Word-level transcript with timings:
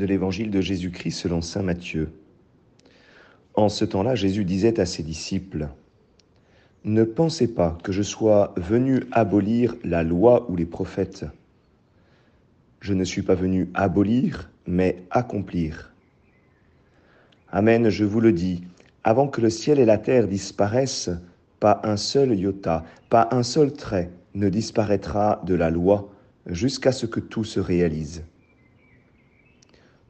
de 0.00 0.06
l'évangile 0.06 0.50
de 0.50 0.62
Jésus-Christ 0.62 1.12
selon 1.12 1.42
Saint 1.42 1.62
Matthieu. 1.62 2.10
En 3.52 3.68
ce 3.68 3.84
temps-là, 3.84 4.14
Jésus 4.14 4.44
disait 4.44 4.80
à 4.80 4.86
ses 4.86 5.02
disciples, 5.02 5.68
Ne 6.84 7.04
pensez 7.04 7.52
pas 7.52 7.76
que 7.82 7.92
je 7.92 8.02
sois 8.02 8.54
venu 8.56 9.04
abolir 9.12 9.76
la 9.84 10.02
loi 10.02 10.50
ou 10.50 10.56
les 10.56 10.64
prophètes. 10.64 11.26
Je 12.80 12.94
ne 12.94 13.04
suis 13.04 13.20
pas 13.20 13.34
venu 13.34 13.68
abolir, 13.74 14.50
mais 14.66 15.02
accomplir. 15.10 15.92
Amen, 17.52 17.90
je 17.90 18.06
vous 18.06 18.20
le 18.20 18.32
dis, 18.32 18.64
avant 19.04 19.28
que 19.28 19.42
le 19.42 19.50
ciel 19.50 19.78
et 19.78 19.84
la 19.84 19.98
terre 19.98 20.28
disparaissent, 20.28 21.10
pas 21.58 21.82
un 21.84 21.98
seul 21.98 22.34
iota, 22.38 22.84
pas 23.10 23.28
un 23.32 23.42
seul 23.42 23.74
trait 23.74 24.10
ne 24.34 24.48
disparaîtra 24.48 25.42
de 25.44 25.54
la 25.54 25.68
loi 25.68 26.10
jusqu'à 26.46 26.92
ce 26.92 27.04
que 27.04 27.20
tout 27.20 27.44
se 27.44 27.60
réalise. 27.60 28.22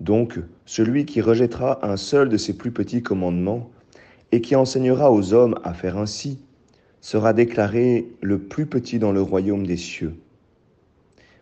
Donc, 0.00 0.40
celui 0.64 1.04
qui 1.04 1.20
rejettera 1.20 1.86
un 1.86 1.96
seul 1.96 2.30
de 2.30 2.38
ces 2.38 2.56
plus 2.56 2.70
petits 2.70 3.02
commandements 3.02 3.70
et 4.32 4.40
qui 4.40 4.56
enseignera 4.56 5.12
aux 5.12 5.34
hommes 5.34 5.60
à 5.62 5.74
faire 5.74 5.98
ainsi, 5.98 6.38
sera 7.02 7.32
déclaré 7.32 8.08
le 8.20 8.38
plus 8.38 8.66
petit 8.66 8.98
dans 8.98 9.12
le 9.12 9.22
royaume 9.22 9.66
des 9.66 9.76
cieux. 9.76 10.14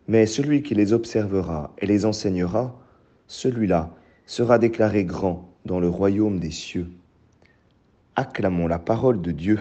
Mais 0.06 0.26
celui 0.26 0.62
qui 0.62 0.74
les 0.74 0.92
observera 0.92 1.74
et 1.78 1.86
les 1.86 2.06
enseignera, 2.06 2.78
celui-là 3.26 3.94
sera 4.26 4.58
déclaré 4.58 5.04
grand 5.04 5.48
dans 5.64 5.80
le 5.80 5.88
royaume 5.88 6.38
des 6.38 6.50
cieux. 6.50 6.88
Acclamons 8.16 8.66
la 8.66 8.78
parole 8.78 9.20
de 9.20 9.32
Dieu. 9.32 9.60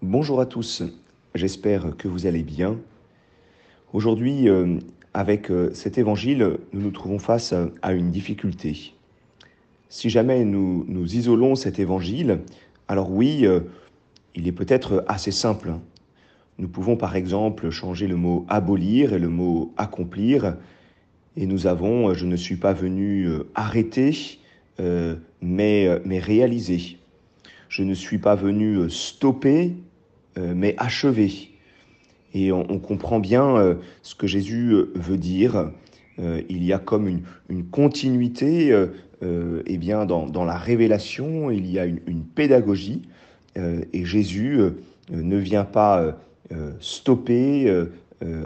Bonjour 0.00 0.40
à 0.40 0.46
tous. 0.46 0.82
J'espère 1.34 1.96
que 1.96 2.08
vous 2.08 2.26
allez 2.26 2.42
bien. 2.42 2.76
Aujourd'hui, 3.94 4.50
euh, 4.50 4.78
avec 5.14 5.50
euh, 5.50 5.70
cet 5.72 5.96
évangile, 5.96 6.58
nous 6.74 6.82
nous 6.82 6.90
trouvons 6.90 7.18
face 7.18 7.54
à 7.80 7.92
une 7.94 8.10
difficulté. 8.10 8.92
Si 9.88 10.10
jamais 10.10 10.44
nous, 10.44 10.84
nous 10.88 11.14
isolons 11.14 11.54
cet 11.54 11.78
évangile, 11.78 12.40
alors 12.86 13.10
oui, 13.10 13.46
euh, 13.46 13.60
il 14.34 14.46
est 14.46 14.52
peut-être 14.52 15.06
assez 15.08 15.30
simple. 15.30 15.72
Nous 16.58 16.68
pouvons 16.68 16.98
par 16.98 17.16
exemple 17.16 17.70
changer 17.70 18.08
le 18.08 18.16
mot 18.16 18.44
abolir 18.50 19.14
et 19.14 19.18
le 19.18 19.30
mot 19.30 19.72
accomplir, 19.78 20.56
et 21.38 21.46
nous 21.46 21.66
avons 21.66 22.12
je 22.12 22.26
ne 22.26 22.36
suis 22.36 22.56
pas 22.56 22.74
venu 22.74 23.26
arrêter, 23.54 24.38
mais, 25.40 25.88
mais 26.04 26.18
réaliser. 26.18 26.98
Je 27.70 27.82
ne 27.84 27.94
suis 27.94 28.18
pas 28.18 28.34
venu 28.34 28.90
stopper, 28.90 29.74
mais 30.36 30.74
achevé. 30.78 31.52
Et 32.34 32.52
on, 32.52 32.78
comprend 32.78 33.20
bien 33.20 33.56
euh, 33.56 33.74
ce 34.02 34.14
que 34.14 34.26
Jésus 34.26 34.72
euh, 34.72 34.90
veut 34.94 35.18
dire. 35.18 35.70
il 36.18 36.62
y 36.64 36.72
a 36.72 36.78
comme 36.78 37.08
une, 37.08 37.64
continuité 37.64 38.74
eh 39.22 39.78
bien, 39.78 40.04
dans, 40.06 40.44
la 40.44 40.56
révélation, 40.56 41.50
il 41.50 41.70
y 41.70 41.78
a 41.78 41.86
une, 41.86 42.24
pédagogie. 42.34 43.02
et 43.56 44.04
Jésus 44.04 44.58
ne 45.10 45.36
vient 45.36 45.64
pas 45.64 46.16
stopper, 46.80 47.86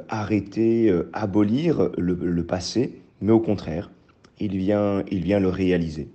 arrêter, 0.09 0.95
abolir 1.12 1.91
le, 1.98 2.45
passé, 2.45 3.00
mais 3.21 3.33
au 3.33 3.41
contraire, 3.41 3.91
il 4.39 4.56
vient, 4.56 5.03
il 5.11 5.23
vient 5.23 5.41
le 5.41 5.48
réaliser. 5.48 6.09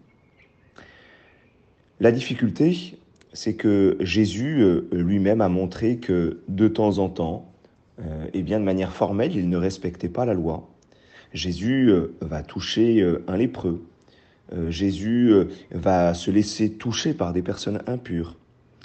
La 2.00 2.11
difficulté, 2.11 2.97
c'est 3.33 3.53
que 3.53 3.97
Jésus 3.99 4.61
euh, 4.61 4.87
lui-même 4.91 5.41
a 5.41 5.49
montré 5.49 5.97
que 5.97 6.41
de 6.47 6.67
temps 6.67 6.97
en 6.97 7.09
temps, 7.09 7.51
et 7.99 8.03
euh, 8.03 8.25
eh 8.33 8.41
bien 8.41 8.59
de 8.59 8.66
manière 8.66 8.94
formelle, 8.94 9.35
il 9.35 9.50
ne 9.50 9.57
respectait 9.57 10.09
pas 10.09 10.25
la 10.25 10.33
loi. 10.33 10.69
Jésus 11.33 11.89
euh, 11.89 12.13
va 12.22 12.44
toucher 12.44 13.06
un 13.28 13.38
lépreux. 13.38 13.83
Jésus 14.67 15.33
va 15.72 16.13
se 16.13 16.29
laisser 16.29 16.72
toucher 16.72 17.13
par 17.13 17.31
des 17.31 17.41
personnes 17.41 17.81
impures. 17.88 18.35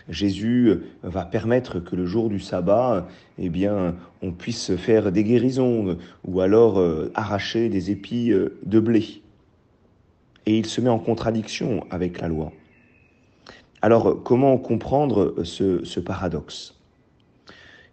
Jésus 0.09 0.71
va 1.03 1.25
permettre 1.25 1.81
que 1.81 1.97
le 1.97 2.06
jour 2.06 2.28
du 2.28 2.38
sabbat, 2.38 3.09
eh 3.38 3.48
bien, 3.48 3.97
on 4.22 4.31
puisse 4.31 4.76
faire 4.76 5.10
des 5.10 5.25
guérisons 5.25 5.98
ou 6.25 6.41
alors 6.41 6.81
arracher 7.15 7.69
des 7.69 7.91
épis 7.91 8.31
de 8.31 8.78
blé. 8.78 9.22
Et 10.44 10.56
il 10.56 10.66
se 10.66 10.81
met 10.81 10.88
en 10.88 11.00
contradiction 11.00 11.84
avec 11.91 12.21
la 12.21 12.28
loi. 12.28 12.53
Alors, 13.86 14.20
comment 14.24 14.58
comprendre 14.58 15.44
ce, 15.44 16.00
paradoxe? 16.00 16.74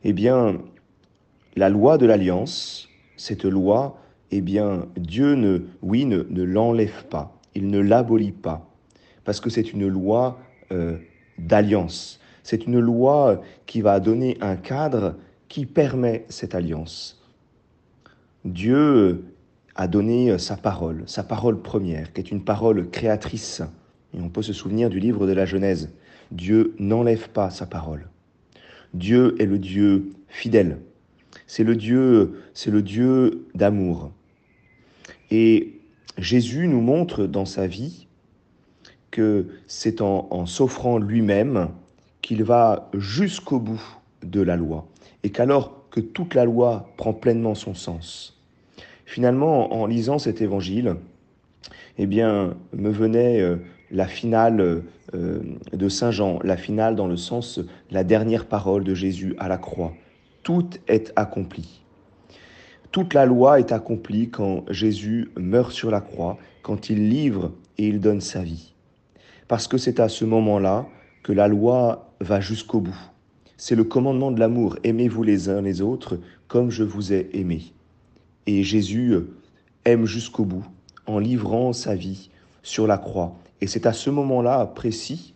Eh 0.03 0.11
bien, 0.11 0.57
la 1.55 1.69
loi 1.69 1.99
de 1.99 2.07
l'alliance, 2.07 2.89
cette 3.15 3.45
loi, 3.45 3.99
eh 4.31 4.41
bien, 4.41 4.87
Dieu 4.97 5.35
ne, 5.35 5.61
l'enlève 6.41 7.05
pas, 7.11 7.39
il 7.53 7.67
ne 7.67 7.77
l'abolit 7.77 8.31
pas, 8.31 8.67
parce 9.23 9.39
que 9.39 9.51
c'est 9.51 9.71
une 9.71 9.87
loi 9.87 10.39
euh, 10.71 10.97
d'alliance. 11.37 12.19
C'est 12.41 12.65
une 12.65 12.79
loi 12.79 13.43
qui 13.67 13.81
va 13.81 13.99
donner 13.99 14.39
un 14.41 14.55
cadre 14.55 15.13
qui 15.47 15.67
permet 15.67 16.25
cette 16.27 16.55
alliance. 16.55 17.23
Dieu 18.45 19.25
a 19.75 19.87
donné 19.87 20.39
sa 20.39 20.57
parole, 20.57 21.03
sa 21.05 21.21
parole 21.21 21.61
première, 21.61 22.11
qui 22.13 22.21
est 22.21 22.31
une 22.31 22.43
parole 22.43 22.89
créatrice, 22.89 23.61
et 24.15 24.21
on 24.21 24.29
peut 24.29 24.41
se 24.41 24.53
souvenir 24.53 24.89
du 24.89 24.99
livre 24.99 25.27
de 25.27 25.33
la 25.33 25.45
Genèse. 25.45 25.89
Dieu 26.31 26.75
n'enlève 26.79 27.29
pas 27.29 27.49
sa 27.49 27.65
parole. 27.65 28.07
Dieu 28.93 29.35
est 29.39 29.45
le 29.45 29.59
Dieu 29.59 30.11
fidèle. 30.27 30.79
C'est 31.47 31.63
le 31.63 31.75
Dieu, 31.75 32.41
c'est 32.53 32.71
le 32.71 32.81
Dieu 32.81 33.47
d'amour. 33.55 34.11
Et 35.31 35.79
Jésus 36.17 36.67
nous 36.67 36.81
montre 36.81 37.25
dans 37.25 37.45
sa 37.45 37.67
vie 37.67 38.07
que 39.09 39.47
c'est 39.67 40.01
en, 40.01 40.27
en 40.31 40.45
s'offrant 40.45 40.97
lui-même 40.97 41.69
qu'il 42.21 42.43
va 42.43 42.89
jusqu'au 42.93 43.59
bout 43.59 43.83
de 44.23 44.41
la 44.41 44.55
loi. 44.55 44.87
Et 45.23 45.31
qu'alors 45.31 45.83
que 45.91 45.99
toute 45.99 46.33
la 46.33 46.45
loi 46.45 46.89
prend 46.97 47.13
pleinement 47.13 47.53
son 47.53 47.75
sens. 47.75 48.41
Finalement, 49.05 49.73
en 49.73 49.85
lisant 49.85 50.17
cet 50.17 50.41
évangile, 50.41 50.95
eh 51.99 52.07
bien, 52.07 52.55
me 52.73 52.89
venait 52.89 53.41
euh, 53.41 53.57
la 53.93 54.07
finale 54.07 54.83
euh, 55.13 55.39
de 55.71 55.87
Saint 55.87 56.11
Jean, 56.11 56.39
la 56.43 56.57
finale 56.57 56.95
dans 56.95 57.07
le 57.07 57.15
sens 57.15 57.59
la 57.91 58.03
dernière 58.03 58.47
parole 58.47 58.83
de 58.83 58.95
Jésus 58.95 59.35
à 59.37 59.47
la 59.47 59.57
croix. 59.57 59.93
Tout 60.41 60.67
est 60.87 61.13
accompli. 61.15 61.81
Toute 62.91 63.13
la 63.13 63.25
loi 63.25 63.59
est 63.59 63.71
accomplie 63.71 64.29
quand 64.29 64.65
Jésus 64.69 65.29
meurt 65.37 65.71
sur 65.71 65.91
la 65.91 66.01
croix, 66.01 66.37
quand 66.63 66.89
il 66.89 67.07
livre 67.07 67.53
et 67.77 67.87
il 67.87 68.01
donne 68.01 68.21
sa 68.21 68.41
vie. 68.41 68.73
Parce 69.47 69.67
que 69.67 69.77
c'est 69.77 69.99
à 69.99 70.09
ce 70.09 70.25
moment-là 70.25 70.87
que 71.21 71.31
la 71.31 71.47
loi 71.47 72.13
va 72.19 72.41
jusqu'au 72.41 72.79
bout. 72.79 72.99
C'est 73.57 73.75
le 73.75 73.83
commandement 73.83 74.31
de 74.31 74.39
l'amour. 74.39 74.77
Aimez-vous 74.83 75.23
les 75.23 75.49
uns 75.49 75.61
les 75.61 75.81
autres 75.81 76.19
comme 76.47 76.69
je 76.69 76.83
vous 76.83 77.13
ai 77.13 77.29
aimé. 77.33 77.73
Et 78.47 78.63
Jésus 78.63 79.15
aime 79.85 80.05
jusqu'au 80.05 80.45
bout 80.45 80.65
en 81.05 81.19
livrant 81.19 81.73
sa 81.73 81.95
vie 81.95 82.29
sur 82.63 82.87
la 82.87 82.97
croix. 82.97 83.35
Et 83.61 83.67
c'est 83.67 83.85
à 83.85 83.93
ce 83.93 84.09
moment-là 84.09 84.65
précis 84.65 85.35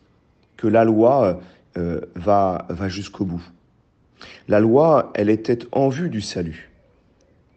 que 0.55 0.67
la 0.67 0.83
loi 0.83 1.39
euh, 1.77 2.01
va, 2.15 2.65
va 2.69 2.89
jusqu'au 2.89 3.25
bout. 3.25 3.43
La 4.47 4.59
loi, 4.59 5.11
elle 5.13 5.29
était 5.29 5.59
en 5.71 5.89
vue 5.89 6.09
du 6.09 6.21
salut, 6.21 6.71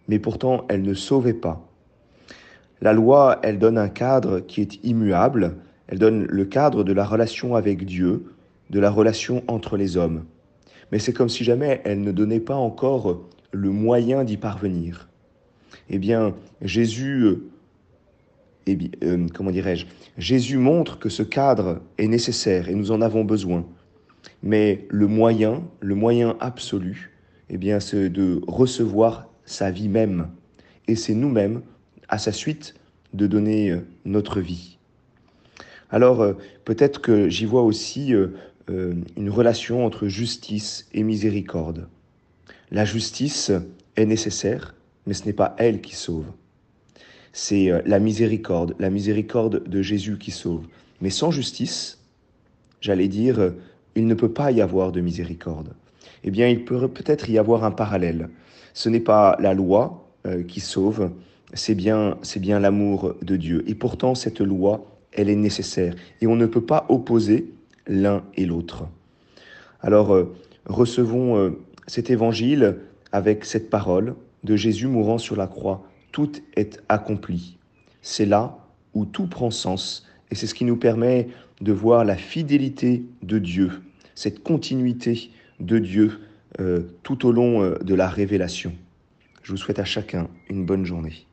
mais 0.08 0.18
pourtant 0.18 0.66
elle 0.68 0.82
ne 0.82 0.94
sauvait 0.94 1.32
pas. 1.32 1.66
La 2.82 2.92
loi, 2.92 3.38
elle 3.42 3.58
donne 3.58 3.78
un 3.78 3.88
cadre 3.88 4.40
qui 4.40 4.60
est 4.60 4.82
immuable, 4.84 5.56
elle 5.86 5.98
donne 5.98 6.24
le 6.24 6.44
cadre 6.44 6.84
de 6.84 6.92
la 6.92 7.04
relation 7.04 7.54
avec 7.54 7.84
Dieu, 7.84 8.32
de 8.70 8.80
la 8.80 8.90
relation 8.90 9.42
entre 9.48 9.76
les 9.76 9.96
hommes. 9.96 10.24
Mais 10.92 10.98
c'est 10.98 11.12
comme 11.12 11.28
si 11.28 11.44
jamais 11.44 11.80
elle 11.84 12.02
ne 12.02 12.12
donnait 12.12 12.40
pas 12.40 12.54
encore 12.54 13.22
le 13.52 13.70
moyen 13.70 14.24
d'y 14.24 14.36
parvenir. 14.36 15.08
Eh 15.88 15.98
bien, 15.98 16.34
Jésus 16.62 17.38
eh 18.66 18.78
euh, 19.02 19.26
comment 19.34 19.50
dirais-je, 19.50 19.86
Jésus 20.18 20.58
montre 20.58 20.98
que 20.98 21.08
ce 21.08 21.22
cadre 21.22 21.80
est 21.98 22.06
nécessaire 22.06 22.68
et 22.68 22.74
nous 22.74 22.90
en 22.90 23.00
avons 23.00 23.24
besoin. 23.24 23.66
Mais 24.42 24.86
le 24.90 25.06
moyen, 25.06 25.62
le 25.80 25.94
moyen 25.94 26.36
absolu, 26.40 27.12
eh 27.48 27.56
bien, 27.56 27.80
c'est 27.80 28.10
de 28.10 28.40
recevoir 28.46 29.28
sa 29.44 29.70
vie 29.70 29.88
même. 29.88 30.28
Et 30.88 30.94
c'est 30.94 31.14
nous-mêmes, 31.14 31.62
à 32.08 32.18
sa 32.18 32.32
suite, 32.32 32.74
de 33.14 33.26
donner 33.26 33.70
euh, 33.70 33.80
notre 34.04 34.40
vie. 34.40 34.78
Alors, 35.90 36.20
euh, 36.20 36.34
peut-être 36.64 37.00
que 37.00 37.28
j'y 37.28 37.46
vois 37.46 37.62
aussi 37.62 38.14
une 38.68 39.30
relation 39.30 39.84
entre 39.84 40.06
justice 40.06 40.88
et 40.92 41.02
miséricorde. 41.02 41.88
La 42.70 42.84
justice 42.84 43.50
est 43.96 44.06
nécessaire, 44.06 44.76
mais 45.06 45.14
ce 45.14 45.26
n'est 45.26 45.32
pas 45.32 45.56
elle 45.58 45.80
qui 45.80 45.96
sauve 45.96 46.26
c'est 47.32 47.70
euh, 47.70 47.80
la 47.86 47.98
miséricorde, 47.98 48.74
la 48.78 48.90
miséricorde 48.90 49.68
de 49.68 49.82
Jésus 49.82 50.18
qui 50.18 50.30
sauve. 50.30 50.66
Mais 51.00 51.10
sans 51.10 51.30
justice, 51.30 51.98
j'allais 52.80 53.08
dire, 53.08 53.38
euh, 53.38 53.50
il 53.94 54.06
ne 54.06 54.14
peut 54.14 54.32
pas 54.32 54.50
y 54.50 54.60
avoir 54.60 54.92
de 54.92 55.00
miséricorde. 55.00 55.74
eh 56.24 56.30
bien 56.30 56.48
il 56.48 56.64
peut 56.64 56.88
peut-être 56.88 57.28
y 57.30 57.38
avoir 57.38 57.64
un 57.64 57.70
parallèle. 57.70 58.30
Ce 58.74 58.88
n'est 58.88 59.00
pas 59.00 59.36
la 59.40 59.54
loi 59.54 60.08
euh, 60.26 60.42
qui 60.42 60.60
sauve, 60.60 61.10
c'est 61.54 61.74
bien, 61.74 62.16
c'est 62.22 62.40
bien 62.40 62.60
l'amour 62.60 63.14
de 63.22 63.36
Dieu. 63.36 63.64
Et 63.66 63.74
pourtant, 63.74 64.14
cette 64.14 64.40
loi, 64.40 64.86
elle 65.12 65.28
est 65.28 65.36
nécessaire. 65.36 65.94
Et 66.20 66.26
on 66.26 66.36
ne 66.36 66.46
peut 66.46 66.60
pas 66.60 66.86
opposer 66.88 67.50
l'un 67.88 68.22
et 68.36 68.46
l'autre. 68.46 68.86
Alors, 69.80 70.16
recevons 70.66 71.56
cet 71.88 72.10
évangile 72.10 72.76
avec 73.10 73.44
cette 73.44 73.70
parole 73.70 74.14
de 74.44 74.54
Jésus 74.54 74.86
mourant 74.86 75.18
sur 75.18 75.34
la 75.34 75.48
croix. 75.48 75.82
Tout 76.12 76.32
est 76.56 76.82
accompli. 76.88 77.56
C'est 78.02 78.26
là 78.26 78.58
où 78.94 79.04
tout 79.04 79.26
prend 79.26 79.50
sens. 79.50 80.06
Et 80.30 80.34
c'est 80.34 80.46
ce 80.46 80.54
qui 80.54 80.64
nous 80.64 80.76
permet 80.76 81.28
de 81.60 81.72
voir 81.72 82.04
la 82.04 82.16
fidélité 82.16 83.04
de 83.22 83.38
Dieu, 83.38 83.82
cette 84.14 84.42
continuité 84.42 85.30
de 85.58 85.78
Dieu 85.78 86.20
euh, 86.58 86.82
tout 87.02 87.26
au 87.26 87.32
long 87.32 87.74
de 87.80 87.94
la 87.94 88.08
révélation. 88.08 88.72
Je 89.42 89.52
vous 89.52 89.58
souhaite 89.58 89.78
à 89.78 89.84
chacun 89.84 90.28
une 90.48 90.64
bonne 90.64 90.84
journée. 90.84 91.26